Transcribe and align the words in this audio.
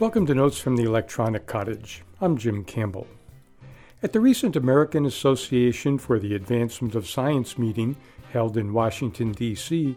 Welcome 0.00 0.26
to 0.26 0.34
Notes 0.34 0.58
from 0.58 0.74
the 0.74 0.82
Electronic 0.82 1.46
Cottage. 1.46 2.02
I'm 2.20 2.36
Jim 2.36 2.64
Campbell. 2.64 3.06
At 4.02 4.12
the 4.12 4.18
recent 4.18 4.56
American 4.56 5.06
Association 5.06 5.98
for 5.98 6.18
the 6.18 6.34
Advancement 6.34 6.96
of 6.96 7.06
Science 7.06 7.56
meeting 7.56 7.94
held 8.32 8.56
in 8.56 8.72
Washington, 8.72 9.30
D.C., 9.30 9.96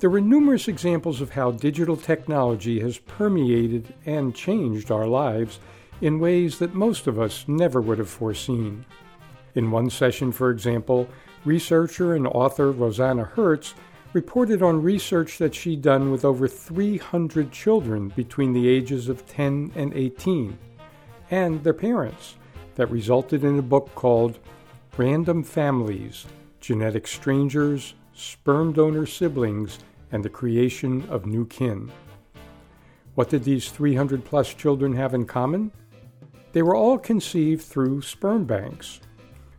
there 0.00 0.10
were 0.10 0.20
numerous 0.20 0.68
examples 0.68 1.22
of 1.22 1.30
how 1.30 1.52
digital 1.52 1.96
technology 1.96 2.80
has 2.80 2.98
permeated 2.98 3.94
and 4.04 4.34
changed 4.34 4.90
our 4.90 5.06
lives 5.06 5.60
in 6.02 6.20
ways 6.20 6.58
that 6.58 6.74
most 6.74 7.06
of 7.06 7.18
us 7.18 7.46
never 7.48 7.80
would 7.80 7.98
have 7.98 8.10
foreseen. 8.10 8.84
In 9.54 9.70
one 9.70 9.88
session, 9.88 10.30
for 10.30 10.50
example, 10.50 11.08
researcher 11.46 12.14
and 12.14 12.26
author 12.26 12.70
Rosanna 12.70 13.24
Hertz 13.24 13.74
reported 14.12 14.62
on 14.62 14.82
research 14.82 15.38
that 15.38 15.54
she'd 15.54 15.82
done 15.82 16.10
with 16.10 16.24
over 16.24 16.48
300 16.48 17.52
children 17.52 18.08
between 18.08 18.52
the 18.52 18.68
ages 18.68 19.08
of 19.08 19.26
10 19.26 19.72
and 19.74 19.92
18 19.92 20.58
and 21.30 21.62
their 21.62 21.74
parents 21.74 22.36
that 22.76 22.90
resulted 22.90 23.44
in 23.44 23.58
a 23.58 23.62
book 23.62 23.94
called 23.94 24.38
Random 24.96 25.42
Families 25.42 26.26
Genetic 26.60 27.06
Strangers, 27.06 27.94
Sperm 28.14 28.72
Donor 28.72 29.06
Siblings, 29.06 29.78
and 30.10 30.24
the 30.24 30.28
Creation 30.28 31.06
of 31.08 31.26
New 31.26 31.46
Kin. 31.46 31.90
What 33.14 33.28
did 33.28 33.44
these 33.44 33.70
300 33.70 34.24
plus 34.24 34.54
children 34.54 34.94
have 34.94 35.14
in 35.14 35.26
common? 35.26 35.70
They 36.52 36.62
were 36.62 36.74
all 36.74 36.98
conceived 36.98 37.62
through 37.62 38.02
sperm 38.02 38.44
banks. 38.44 39.00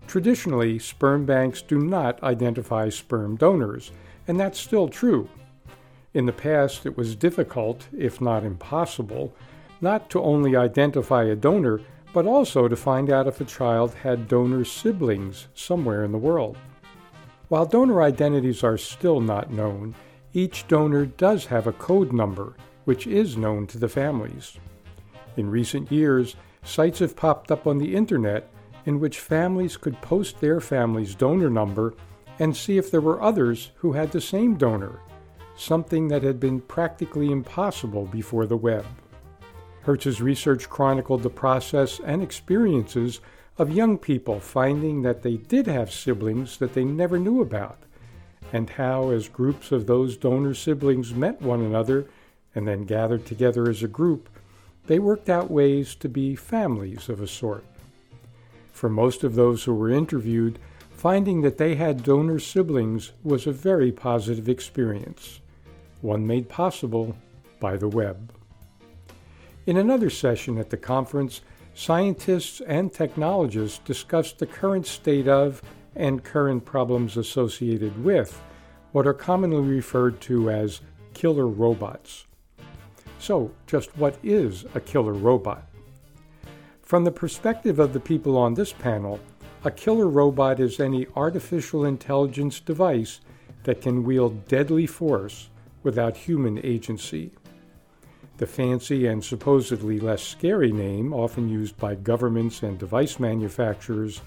Traditionally, 0.09 0.79
sperm 0.79 1.27
banks 1.27 1.61
do 1.61 1.77
not 1.77 2.23
identify 2.23 2.89
sperm 2.89 3.35
donors 3.35 3.91
and 4.27 4.39
that's 4.39 4.59
still 4.59 4.87
true. 4.87 5.29
In 6.15 6.25
the 6.25 6.33
past, 6.33 6.87
it 6.87 6.97
was 6.97 7.15
difficult, 7.15 7.87
if 7.95 8.19
not 8.19 8.43
impossible, 8.43 9.35
not 9.81 10.09
to 10.09 10.19
only 10.19 10.55
identify 10.55 11.25
a 11.25 11.35
donor, 11.35 11.81
but 12.11 12.25
also 12.25 12.67
to 12.67 12.75
find 12.75 13.11
out 13.11 13.27
if 13.27 13.39
a 13.39 13.45
child 13.45 13.93
had 13.93 14.27
donor 14.27 14.65
siblings 14.65 15.47
somewhere 15.53 16.03
in 16.03 16.11
the 16.11 16.17
world. 16.17 16.57
While 17.49 17.67
donor 17.67 18.01
identities 18.01 18.63
are 18.63 18.79
still 18.79 19.21
not 19.21 19.53
known, 19.53 19.93
each 20.33 20.67
donor 20.67 21.05
does 21.05 21.45
have 21.45 21.67
a 21.67 21.71
code 21.71 22.11
number, 22.13 22.55
which 22.85 23.05
is 23.05 23.37
known 23.37 23.67
to 23.67 23.77
the 23.77 23.87
families. 23.87 24.57
In 25.37 25.51
recent 25.51 25.91
years, 25.91 26.35
sites 26.63 26.97
have 26.97 27.15
popped 27.15 27.51
up 27.51 27.67
on 27.67 27.77
the 27.77 27.95
internet 27.95 28.49
in 28.89 28.99
which 28.99 29.19
families 29.19 29.77
could 29.77 30.01
post 30.01 30.39
their 30.39 30.59
family's 30.59 31.13
donor 31.13 31.47
number 31.47 31.93
and 32.39 32.57
see 32.57 32.75
if 32.79 32.89
there 32.89 32.99
were 32.99 33.21
others 33.21 33.69
who 33.75 33.91
had 33.91 34.11
the 34.11 34.19
same 34.19 34.55
donor, 34.55 34.99
something 35.55 36.07
that 36.07 36.23
had 36.23 36.39
been 36.39 36.59
practically 36.59 37.31
impossible 37.31 38.07
before 38.07 38.47
the 38.47 38.57
web. 38.57 38.83
Hertz's 39.83 40.21
research 40.21 40.67
chronicled 40.71 41.21
the 41.21 41.29
process 41.29 41.99
and 42.03 42.23
experiences 42.23 43.21
of 43.59 43.71
young 43.71 43.95
people 43.95 44.39
finding 44.39 45.03
that 45.03 45.21
they 45.21 45.37
did 45.37 45.67
have 45.67 45.91
siblings 45.91 46.57
that 46.57 46.73
they 46.73 46.83
never 46.83 47.19
knew 47.19 47.41
about, 47.41 47.77
and 48.51 48.71
how, 48.71 49.11
as 49.11 49.29
groups 49.29 49.71
of 49.71 49.85
those 49.85 50.17
donor 50.17 50.55
siblings 50.55 51.13
met 51.13 51.39
one 51.43 51.61
another 51.61 52.07
and 52.55 52.67
then 52.67 52.85
gathered 52.85 53.27
together 53.27 53.69
as 53.69 53.83
a 53.83 53.87
group, 53.87 54.29
they 54.87 54.97
worked 54.97 55.29
out 55.29 55.51
ways 55.51 55.93
to 55.93 56.09
be 56.09 56.35
families 56.35 57.07
of 57.07 57.21
a 57.21 57.27
sort. 57.27 57.63
For 58.79 58.89
most 58.89 59.23
of 59.23 59.35
those 59.35 59.63
who 59.63 59.75
were 59.75 59.91
interviewed, 59.91 60.57
Finding 60.99 61.43
that 61.43 61.57
they 61.57 61.75
had 61.75 62.03
donor 62.03 62.39
siblings 62.39 63.13
was 63.23 63.47
a 63.47 63.53
very 63.53 63.89
positive 63.89 64.49
experience, 64.49 65.39
one 66.01 66.27
made 66.27 66.49
possible 66.49 67.15
by 67.61 67.77
the 67.77 67.87
web. 67.87 68.33
In 69.65 69.77
another 69.77 70.09
session 70.09 70.57
at 70.57 70.71
the 70.71 70.75
conference, 70.75 71.39
scientists 71.73 72.59
and 72.67 72.91
technologists 72.91 73.79
discussed 73.85 74.39
the 74.39 74.45
current 74.45 74.85
state 74.85 75.29
of 75.29 75.61
and 75.95 76.21
current 76.21 76.65
problems 76.65 77.15
associated 77.15 78.03
with 78.03 78.43
what 78.91 79.07
are 79.07 79.13
commonly 79.13 79.61
referred 79.61 80.19
to 80.19 80.51
as 80.51 80.81
killer 81.13 81.47
robots. 81.47 82.27
So, 83.19 83.51
just 83.67 83.95
what 83.95 84.17
is 84.21 84.65
a 84.75 84.81
killer 84.81 85.13
robot? 85.13 85.63
From 86.89 87.03
the 87.03 87.11
perspective 87.11 87.77
of 87.77 87.93
the 87.93 87.99
people 87.99 88.35
on 88.35 88.55
this 88.55 88.73
panel, 88.73 89.19
a 89.63 89.69
killer 89.69 90.07
robot 90.07 90.59
is 90.59 90.79
any 90.79 91.05
artificial 91.15 91.85
intelligence 91.85 92.59
device 92.59 93.21
that 93.61 93.83
can 93.83 94.03
wield 94.03 94.47
deadly 94.47 94.87
force 94.87 95.51
without 95.83 96.17
human 96.17 96.59
agency. 96.65 97.29
The 98.37 98.47
fancy 98.47 99.05
and 99.05 99.23
supposedly 99.23 99.99
less 99.99 100.23
scary 100.23 100.71
name, 100.71 101.13
often 101.13 101.47
used 101.47 101.77
by 101.77 101.93
governments 101.93 102.63
and 102.63 102.79
device 102.79 103.19
manufacturers, 103.19 104.23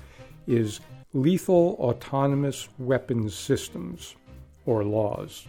is 0.46 0.78
Lethal 1.12 1.76
Autonomous 1.80 2.68
Weapons 2.78 3.34
Systems, 3.34 4.14
or 4.66 4.84
LAWS. 4.84 5.48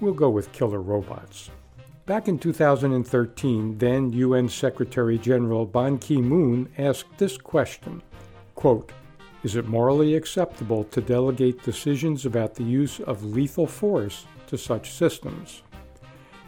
We'll 0.00 0.14
go 0.14 0.30
with 0.30 0.52
killer 0.52 0.80
robots. 0.80 1.50
Back 2.06 2.28
in 2.28 2.38
2013, 2.38 3.78
then 3.78 4.12
UN 4.12 4.48
Secretary 4.48 5.18
General 5.18 5.66
Ban 5.66 5.98
Ki 5.98 6.18
moon 6.18 6.68
asked 6.78 7.18
this 7.18 7.36
question 7.36 8.00
quote, 8.54 8.92
is 9.42 9.56
it 9.56 9.66
morally 9.66 10.14
acceptable 10.14 10.84
to 10.84 11.00
delegate 11.00 11.64
decisions 11.64 12.24
about 12.24 12.54
the 12.54 12.62
use 12.62 13.00
of 13.00 13.24
lethal 13.24 13.66
force 13.66 14.24
to 14.46 14.56
such 14.56 14.92
systems? 14.92 15.64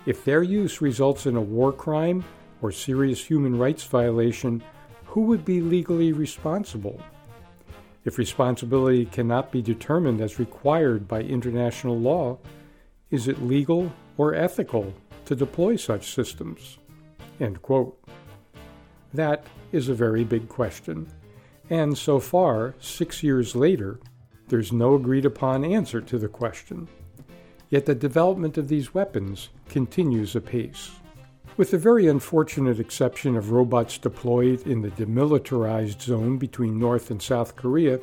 If 0.06 0.24
their 0.24 0.44
use 0.44 0.80
results 0.80 1.26
in 1.26 1.34
a 1.34 1.40
war 1.40 1.72
crime 1.72 2.24
or 2.62 2.70
serious 2.70 3.24
human 3.24 3.58
rights 3.58 3.82
violation, 3.82 4.62
who 5.06 5.22
would 5.22 5.44
be 5.44 5.60
legally 5.60 6.12
responsible? 6.12 7.02
If 8.04 8.16
responsibility 8.16 9.06
cannot 9.06 9.50
be 9.50 9.60
determined 9.60 10.20
as 10.20 10.38
required 10.38 11.08
by 11.08 11.22
international 11.22 11.98
law, 11.98 12.38
is 13.10 13.26
it 13.26 13.42
legal 13.42 13.92
or 14.16 14.36
ethical 14.36 14.94
to 15.28 15.36
deploy 15.36 15.76
such 15.76 16.12
systems? 16.14 16.78
That 19.12 19.44
is 19.72 19.88
a 19.88 19.94
very 19.94 20.24
big 20.24 20.48
question. 20.48 21.06
And 21.68 21.96
so 21.96 22.18
far, 22.18 22.74
six 22.80 23.22
years 23.22 23.54
later, 23.54 24.00
there's 24.48 24.72
no 24.72 24.94
agreed 24.94 25.26
upon 25.26 25.66
answer 25.66 26.00
to 26.00 26.18
the 26.18 26.28
question. 26.28 26.88
Yet 27.68 27.84
the 27.84 27.94
development 27.94 28.56
of 28.56 28.68
these 28.68 28.94
weapons 28.94 29.50
continues 29.68 30.34
apace. 30.34 30.92
With 31.58 31.72
the 31.72 31.78
very 31.78 32.06
unfortunate 32.06 32.80
exception 32.80 33.36
of 33.36 33.50
robots 33.50 33.98
deployed 33.98 34.66
in 34.66 34.80
the 34.80 34.90
demilitarized 34.92 36.00
zone 36.00 36.38
between 36.38 36.78
North 36.78 37.10
and 37.10 37.20
South 37.20 37.54
Korea, 37.54 38.00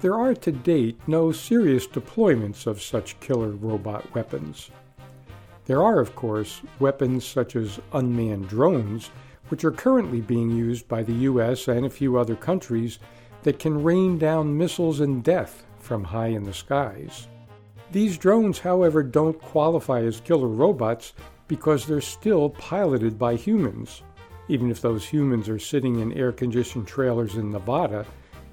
there 0.00 0.14
are 0.14 0.34
to 0.34 0.52
date 0.52 0.98
no 1.06 1.30
serious 1.30 1.86
deployments 1.86 2.66
of 2.66 2.80
such 2.80 3.20
killer 3.20 3.50
robot 3.50 4.14
weapons. 4.14 4.70
There 5.66 5.82
are, 5.82 5.98
of 6.00 6.14
course, 6.14 6.60
weapons 6.78 7.24
such 7.24 7.56
as 7.56 7.80
unmanned 7.92 8.48
drones 8.48 9.10
which 9.48 9.64
are 9.64 9.70
currently 9.70 10.20
being 10.20 10.50
used 10.50 10.88
by 10.88 11.02
the 11.02 11.12
U.S. 11.12 11.68
and 11.68 11.86
a 11.86 11.90
few 11.90 12.18
other 12.18 12.36
countries 12.36 12.98
that 13.42 13.58
can 13.58 13.82
rain 13.82 14.18
down 14.18 14.56
missiles 14.56 15.00
and 15.00 15.22
death 15.22 15.64
from 15.78 16.04
high 16.04 16.28
in 16.28 16.44
the 16.44 16.52
skies. 16.52 17.28
These 17.92 18.18
drones, 18.18 18.58
however, 18.58 19.02
don't 19.02 19.40
qualify 19.40 20.02
as 20.02 20.20
killer 20.20 20.48
robots 20.48 21.12
because 21.46 21.86
they're 21.86 22.00
still 22.00 22.50
piloted 22.50 23.18
by 23.18 23.36
humans, 23.36 24.02
even 24.48 24.70
if 24.70 24.80
those 24.80 25.04
humans 25.06 25.48
are 25.48 25.58
sitting 25.58 26.00
in 26.00 26.12
air 26.14 26.32
conditioned 26.32 26.86
trailers 26.86 27.36
in 27.36 27.50
Nevada 27.50 28.06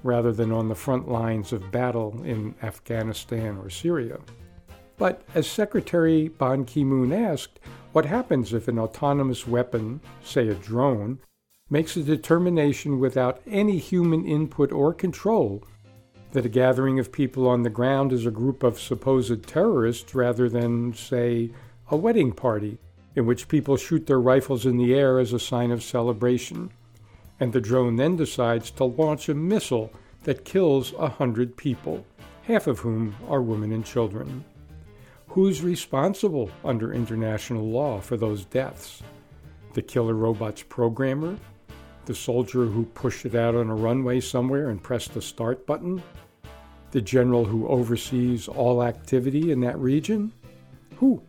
rather 0.04 0.32
than 0.32 0.52
on 0.52 0.68
the 0.68 0.74
front 0.74 1.08
lines 1.08 1.52
of 1.52 1.70
battle 1.72 2.22
in 2.24 2.54
Afghanistan 2.62 3.56
or 3.58 3.70
Syria. 3.70 4.18
But 4.96 5.22
as 5.34 5.46
Secretary 5.46 6.28
Ban 6.28 6.64
Ki 6.64 6.84
moon 6.84 7.12
asked, 7.12 7.58
what 7.92 8.06
happens 8.06 8.52
if 8.52 8.68
an 8.68 8.78
autonomous 8.78 9.46
weapon, 9.46 10.00
say 10.22 10.48
a 10.48 10.54
drone, 10.54 11.18
makes 11.68 11.96
a 11.96 12.02
determination 12.02 12.98
without 12.98 13.40
any 13.46 13.78
human 13.78 14.24
input 14.24 14.72
or 14.72 14.92
control 14.92 15.62
that 16.32 16.46
a 16.46 16.50
gathering 16.50 16.98
of 16.98 17.12
people 17.12 17.46
on 17.46 17.62
the 17.62 17.70
ground 17.70 18.12
is 18.12 18.26
a 18.26 18.30
group 18.30 18.62
of 18.62 18.80
supposed 18.80 19.46
terrorists 19.46 20.14
rather 20.14 20.48
than, 20.48 20.94
say, 20.94 21.50
a 21.90 21.96
wedding 21.96 22.32
party 22.32 22.78
in 23.14 23.26
which 23.26 23.48
people 23.48 23.76
shoot 23.76 24.06
their 24.06 24.20
rifles 24.20 24.64
in 24.64 24.78
the 24.78 24.94
air 24.94 25.18
as 25.18 25.32
a 25.32 25.38
sign 25.38 25.70
of 25.70 25.82
celebration, 25.82 26.70
and 27.38 27.52
the 27.52 27.60
drone 27.60 27.96
then 27.96 28.16
decides 28.16 28.70
to 28.70 28.84
launch 28.84 29.28
a 29.28 29.34
missile 29.34 29.92
that 30.24 30.44
kills 30.44 30.94
a 30.98 31.08
hundred 31.08 31.56
people, 31.56 32.06
half 32.44 32.66
of 32.66 32.78
whom 32.78 33.14
are 33.28 33.42
women 33.42 33.72
and 33.72 33.84
children. 33.84 34.44
Who's 35.32 35.62
responsible 35.62 36.50
under 36.62 36.92
international 36.92 37.66
law 37.66 38.00
for 38.00 38.18
those 38.18 38.44
deaths? 38.44 39.02
The 39.72 39.80
killer 39.80 40.12
robot's 40.12 40.62
programmer? 40.62 41.38
The 42.04 42.14
soldier 42.14 42.66
who 42.66 42.84
pushed 42.84 43.24
it 43.24 43.34
out 43.34 43.54
on 43.54 43.70
a 43.70 43.74
runway 43.74 44.20
somewhere 44.20 44.68
and 44.68 44.82
pressed 44.82 45.14
the 45.14 45.22
start 45.22 45.66
button? 45.66 46.02
The 46.90 47.00
general 47.00 47.46
who 47.46 47.66
oversees 47.66 48.46
all 48.46 48.82
activity 48.82 49.52
in 49.52 49.60
that 49.60 49.78
region? 49.78 50.32
Who? 50.96 51.22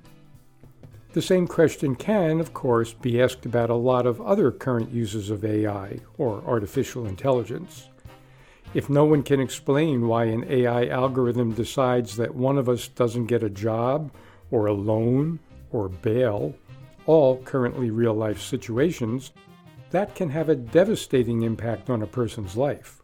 The 1.14 1.22
same 1.22 1.48
question 1.48 1.96
can, 1.96 2.42
of 2.42 2.54
course, 2.54 2.92
be 2.92 3.22
asked 3.22 3.46
about 3.46 3.70
a 3.70 3.76
lot 3.76 4.06
of 4.06 4.20
other 4.20 4.52
current 4.52 4.92
uses 4.92 5.30
of 5.30 5.46
AI, 5.46 6.00
or 6.18 6.44
artificial 6.46 7.06
intelligence. 7.06 7.88
If 8.74 8.90
no 8.90 9.06
one 9.06 9.22
can 9.22 9.40
explain 9.40 10.08
why 10.08 10.26
an 10.26 10.46
AI 10.50 10.88
algorithm 10.88 11.52
decides 11.54 12.16
that 12.18 12.34
one 12.34 12.58
of 12.58 12.68
us 12.68 12.88
doesn't 12.88 13.28
get 13.28 13.44
a 13.44 13.50
job, 13.50 14.12
or 14.50 14.66
a 14.66 14.74
loan, 14.74 15.40
or 15.72 15.90
bail, 15.90 16.56
all 17.06 17.38
currently 17.44 17.92
real 17.92 18.16
life 18.16 18.42
situations, 18.42 19.32
that 19.92 20.16
can 20.16 20.30
have 20.30 20.50
a 20.50 20.56
devastating 20.56 21.44
impact 21.44 21.92
on 21.92 22.02
a 22.02 22.08
person's 22.08 22.58
life. 22.58 23.00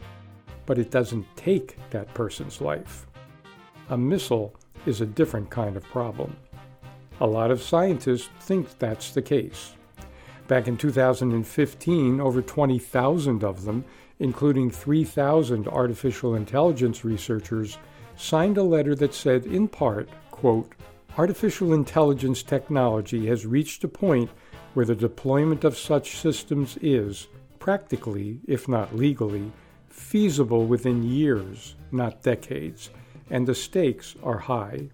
But 0.65 0.79
it 0.79 0.89
doesn't 0.89 1.25
take 1.35 1.77
that 1.91 2.11
person's 2.15 2.61
life. 2.61 3.05
A 3.89 3.97
missile 3.97 4.55
is 4.87 5.01
a 5.01 5.05
different 5.05 5.51
kind 5.51 5.77
of 5.77 5.83
problem. 5.83 6.35
A 7.21 7.27
lot 7.27 7.51
of 7.51 7.61
scientists 7.61 8.29
think 8.39 8.79
that's 8.79 9.11
the 9.11 9.21
case. 9.21 9.73
Back 10.47 10.67
in 10.67 10.77
2015, 10.77 12.19
over 12.19 12.41
20,000 12.41 13.43
of 13.43 13.65
them, 13.65 13.85
including 14.19 14.69
3,000 14.69 15.67
artificial 15.67 16.35
intelligence 16.35 17.03
researchers, 17.03 17.77
signed 18.15 18.57
a 18.57 18.63
letter 18.63 18.93
that 18.95 19.13
said, 19.13 19.45
in 19.45 19.67
part, 19.67 20.09
quote, 20.31 20.73
Artificial 21.17 21.73
intelligence 21.73 22.43
technology 22.43 23.25
has 23.27 23.45
reached 23.45 23.83
a 23.83 23.87
point 23.87 24.29
where 24.73 24.85
the 24.85 24.95
deployment 24.95 25.63
of 25.63 25.77
such 25.77 26.17
systems 26.17 26.77
is, 26.81 27.27
practically, 27.59 28.39
if 28.47 28.67
not 28.67 28.95
legally, 28.95 29.51
feasible 29.89 30.65
within 30.65 31.03
years, 31.03 31.75
not 31.91 32.21
decades, 32.21 32.89
and 33.29 33.47
the 33.47 33.55
stakes 33.55 34.15
are 34.23 34.37
high. 34.37 34.89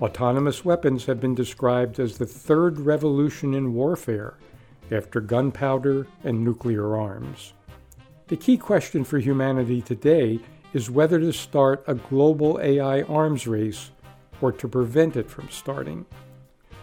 Autonomous 0.00 0.64
weapons 0.64 1.04
have 1.06 1.20
been 1.20 1.34
described 1.34 2.00
as 2.00 2.18
the 2.18 2.26
third 2.26 2.80
revolution 2.80 3.54
in 3.54 3.74
warfare 3.74 4.36
after 4.90 5.20
gunpowder 5.20 6.06
and 6.24 6.42
nuclear 6.42 6.96
arms. 6.96 7.52
The 8.32 8.38
key 8.38 8.56
question 8.56 9.04
for 9.04 9.18
humanity 9.18 9.82
today 9.82 10.40
is 10.72 10.88
whether 10.88 11.20
to 11.20 11.34
start 11.34 11.84
a 11.86 11.96
global 11.96 12.58
AI 12.62 13.02
arms 13.02 13.46
race 13.46 13.90
or 14.40 14.52
to 14.52 14.66
prevent 14.66 15.16
it 15.16 15.28
from 15.28 15.50
starting. 15.50 16.06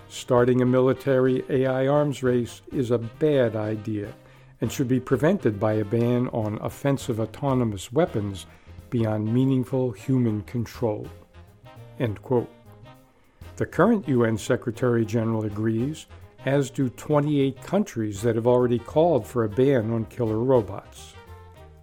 Starting 0.09 0.61
a 0.61 0.65
military 0.67 1.43
AI 1.49 1.87
arms 1.87 2.21
race 2.21 2.61
is 2.71 2.91
a 2.91 2.99
bad 2.99 3.55
idea 3.55 4.13
and 4.61 4.71
should 4.71 4.87
be 4.87 4.99
prevented 4.99 5.59
by 5.59 5.73
a 5.73 5.83
ban 5.83 6.27
on 6.27 6.59
offensive 6.61 7.19
autonomous 7.19 7.91
weapons 7.91 8.45
beyond 8.91 9.33
meaningful 9.33 9.89
human 9.89 10.43
control. 10.43 11.07
The 11.97 12.45
current 13.65 14.07
UN 14.07 14.37
Secretary 14.37 15.03
General 15.03 15.45
agrees, 15.45 16.05
as 16.45 16.69
do 16.69 16.89
28 16.89 17.59
countries 17.63 18.21
that 18.21 18.35
have 18.35 18.45
already 18.45 18.77
called 18.77 19.25
for 19.25 19.45
a 19.45 19.49
ban 19.49 19.89
on 19.89 20.05
killer 20.05 20.37
robots. 20.37 21.15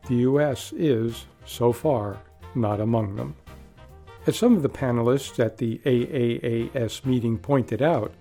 The 0.09 0.17
US 0.17 0.73
is, 0.73 1.27
so 1.45 1.73
far, 1.73 2.19
not 2.55 2.81
among 2.81 3.17
them. 3.17 3.35
As 4.27 4.37
some 4.37 4.57
of 4.57 4.63
the 4.63 4.69
panelists 4.69 5.39
at 5.39 5.59
the 5.59 5.81
AAAS 5.85 7.05
meeting 7.05 7.39
pointed 7.39 7.83
out, 7.83 8.13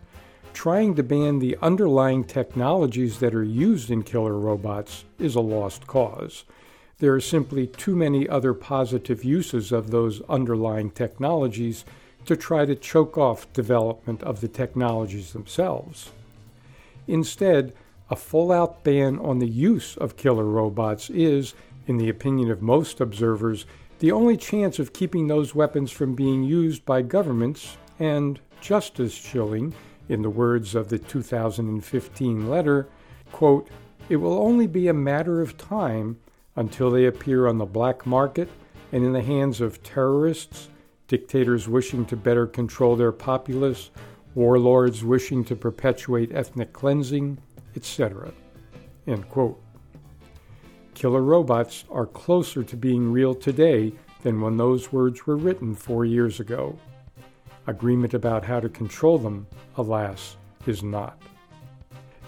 trying 0.54 0.96
to 0.96 1.04
ban 1.04 1.40
the 1.40 1.58
underlying 1.62 2.24
technologies 2.24 3.20
that 3.20 3.36
are 3.36 3.44
used 3.44 3.92
in 3.92 4.02
killer 4.02 4.38
robots 4.38 5.04
is 5.20 5.36
a 5.36 5.42
lost 5.42 5.86
cause. 5.86 6.44
There 7.00 7.14
are 7.14 7.22
simply 7.22 7.68
too 7.68 7.96
many 7.96 8.28
other 8.28 8.54
positive 8.54 9.24
uses 9.24 9.72
of 9.72 9.92
those 9.92 10.22
underlying 10.30 10.90
technologies 10.92 11.86
to 12.26 12.36
try 12.36 12.66
to 12.66 12.76
choke 12.76 13.18
off 13.18 13.52
development 13.54 14.24
of 14.24 14.42
the 14.42 14.48
technologies 14.48 15.34
themselves. 15.34 16.12
Instead, 17.08 17.74
a 18.10 18.16
full 18.16 18.52
out 18.52 18.84
ban 18.84 19.20
on 19.20 19.40
the 19.40 19.48
use 19.48 19.98
of 19.98 20.18
killer 20.18 20.46
robots 20.46 21.10
is, 21.10 21.54
in 21.88 21.98
the 21.98 22.10
opinion 22.10 22.52
of 22.52 22.62
most 22.62 23.02
observers, 23.02 23.66
the 24.00 24.12
only 24.12 24.38
chance 24.38 24.80
of 24.80 24.94
keeping 24.94 25.28
those 25.28 25.56
weapons 25.56 25.92
from 25.92 26.16
being 26.16 26.44
used 26.44 26.86
by 26.86 27.02
governments, 27.02 27.78
and 28.00 28.40
just 28.62 29.00
as 29.00 29.16
chilling, 29.16 29.74
in 30.10 30.22
the 30.22 30.30
words 30.30 30.76
of 30.76 30.90
the 30.90 31.00
2015 31.00 32.50
letter, 32.50 32.88
quote, 33.32 33.70
it 34.10 34.18
will 34.18 34.38
only 34.38 34.68
be 34.68 34.88
a 34.88 34.94
matter 34.94 35.42
of 35.42 35.58
time 35.58 36.18
until 36.56 36.92
they 36.92 37.06
appear 37.06 37.48
on 37.48 37.58
the 37.58 37.66
black 37.66 38.06
market 38.06 38.50
and 38.92 39.04
in 39.04 39.14
the 39.14 39.22
hands 39.22 39.62
of 39.62 39.82
terrorists, 39.84 40.70
dictators 41.08 41.68
wishing 41.68 42.06
to 42.06 42.16
better 42.16 42.46
control 42.46 42.96
their 42.96 43.12
populace, 43.12 43.90
warlords 44.36 45.04
wishing 45.04 45.44
to 45.44 45.56
perpetuate 45.56 46.32
ethnic 46.34 46.72
cleansing, 46.72 47.38
etc. 47.76 48.32
Killer 51.06 51.22
robots 51.22 51.86
are 51.92 52.08
closer 52.08 52.64
to 52.64 52.76
being 52.76 53.12
real 53.12 53.36
today 53.36 53.94
than 54.24 54.42
when 54.42 54.58
those 54.58 54.92
words 54.92 55.28
were 55.28 55.38
written 55.38 55.76
four 55.76 56.04
years 56.04 56.40
ago. 56.40 56.76
Agreement 57.68 58.16
about 58.16 58.44
how 58.44 58.60
to 58.60 58.70
control 58.70 59.20
them, 59.20 59.46
alas, 59.78 60.36
is 60.66 60.82
not. 60.82 61.22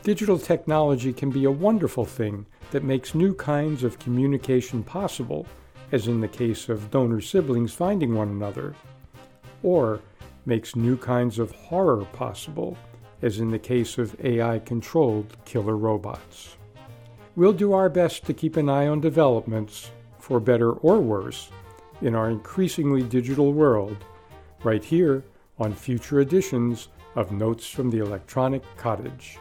Digital 0.03 0.37
technology 0.37 1.11
can 1.11 1.31
be 1.31 1.45
a 1.45 1.49
wonderful 1.49 2.05
thing 2.05 2.45
that 2.69 2.83
makes 2.83 3.15
new 3.15 3.33
kinds 3.33 3.83
of 3.83 3.97
communication 3.97 4.83
possible 4.83 5.47
as 5.91 6.07
in 6.07 6.21
the 6.21 6.27
case 6.27 6.69
of 6.69 6.91
donor 6.91 7.19
siblings 7.19 7.73
finding 7.73 8.13
one 8.13 8.29
another, 8.29 8.75
or 9.63 9.99
makes 10.45 10.75
new 10.75 10.95
kinds 10.95 11.39
of 11.39 11.49
horror 11.49 12.05
possible, 12.13 12.77
as 13.23 13.39
in 13.39 13.49
the 13.49 13.57
case 13.57 13.97
of 13.97 14.15
AI 14.23 14.59
controlled 14.59 15.35
killer 15.45 15.75
robots. 15.77 16.57
We'll 17.37 17.53
do 17.53 17.73
our 17.73 17.87
best 17.87 18.25
to 18.25 18.33
keep 18.33 18.57
an 18.57 18.67
eye 18.67 18.87
on 18.87 18.99
developments, 18.99 19.91
for 20.17 20.39
better 20.39 20.71
or 20.71 20.99
worse, 20.99 21.51
in 22.01 22.15
our 22.15 22.31
increasingly 22.31 23.03
digital 23.03 23.53
world, 23.53 23.95
right 24.63 24.83
here 24.83 25.23
on 25.59 25.75
future 25.75 26.19
editions 26.19 26.87
of 27.13 27.31
Notes 27.31 27.69
from 27.69 27.91
the 27.91 27.99
Electronic 27.99 28.63
Cottage. 28.77 29.37